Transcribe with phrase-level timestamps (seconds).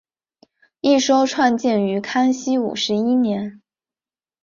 [0.79, 3.61] 一说创建于康熙五十一年。